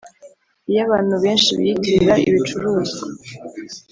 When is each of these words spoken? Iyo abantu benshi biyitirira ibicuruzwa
Iyo 0.69 0.79
abantu 0.87 1.15
benshi 1.23 1.49
biyitirira 1.57 2.13
ibicuruzwa 2.27 3.03